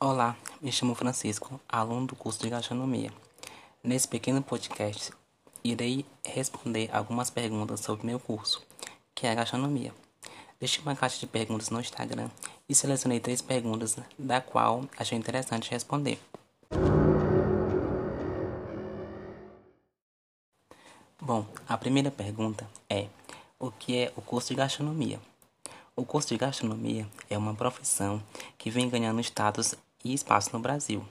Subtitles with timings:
[0.00, 3.12] Olá, me chamo Francisco, aluno do curso de gastronomia.
[3.82, 5.12] Nesse pequeno podcast,
[5.64, 8.64] irei responder algumas perguntas sobre meu curso,
[9.12, 9.92] que é a gastronomia.
[10.60, 12.30] Deixei uma caixa de perguntas no Instagram
[12.68, 16.20] e selecionei três perguntas, da qual achei interessante responder.
[21.20, 23.08] Bom, a primeira pergunta é:
[23.58, 25.20] o que é o curso de gastronomia?
[25.96, 28.22] O curso de gastronomia é uma profissão
[28.56, 29.74] que vem ganhando status
[30.04, 31.04] e espaço no Brasil.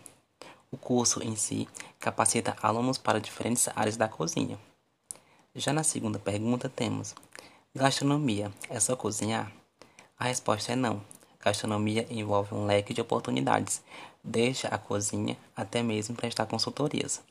[0.72, 1.68] O curso em si
[2.00, 4.60] capacita alunos para diferentes áreas da cozinha.
[5.56, 7.16] Já na segunda pergunta temos:
[7.74, 9.52] Gastronomia é só cozinhar?
[10.20, 11.02] A resposta é não.
[11.40, 13.82] Gastronomia envolve um leque de oportunidades,
[14.24, 17.22] desde a cozinha até mesmo prestar consultorias.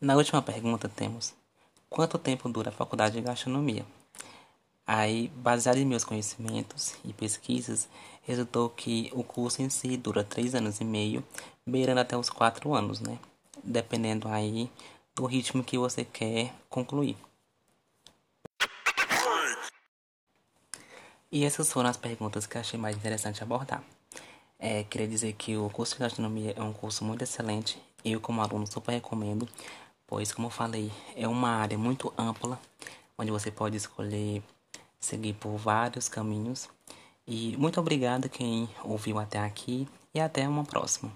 [0.00, 1.34] Na última pergunta temos:
[1.88, 3.84] Quanto tempo dura a faculdade de gastronomia?
[4.92, 7.88] Aí, baseado em meus conhecimentos e pesquisas,
[8.22, 11.22] resultou que o curso em si dura três anos e meio,
[11.64, 13.16] beirando até os quatro anos, né?
[13.62, 14.68] Dependendo aí
[15.14, 17.16] do ritmo que você quer concluir.
[21.30, 23.84] E essas foram as perguntas que achei mais interessante abordar.
[24.58, 27.80] É, queria dizer que o curso de gastronomia é um curso muito excelente.
[28.04, 29.48] Eu, como aluno, super recomendo,
[30.04, 32.60] pois, como eu falei, é uma área muito ampla,
[33.16, 34.42] onde você pode escolher
[35.00, 36.68] seguir por vários caminhos.
[37.26, 41.12] E muito obrigado quem ouviu até aqui e até uma próxima.